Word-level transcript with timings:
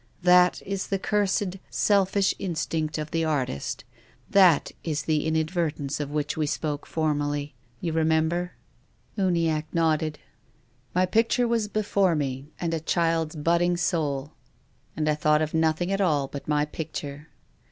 That 0.23 0.63
is 0.65 0.87
the 0.87 0.97
cursed, 0.97 1.57
selfish 1.69 2.33
instinct 2.39 2.97
of 2.97 3.11
the 3.11 3.23
artist; 3.23 3.83
that 4.31 4.71
is 4.83 5.03
the 5.03 5.27
inadver 5.29 5.69
tence 5.71 5.99
of 5.99 6.09
which 6.09 6.35
we 6.35 6.47
spoke 6.47 6.87
formerly. 6.87 7.53
You 7.81 7.93
remem 7.93 8.27
ber?" 8.29 8.53
Uniacke 9.19 9.71
nodded." 9.73 10.17
My 10.95 11.05
picture 11.05 11.47
was 11.47 11.67
before 11.67 12.15
me 12.15 12.47
and 12.59 12.73
a 12.73 12.79
child's 12.79 13.35
bud 13.35 13.59
ding 13.59 13.77
soul, 13.77 14.33
and 14.97 15.07
I 15.07 15.13
thought 15.13 15.43
of 15.43 15.53
nothing 15.53 15.91
at 15.91 16.01
all 16.01 16.27
but 16.27 16.47
my 16.47 16.65
picture. 16.65 17.27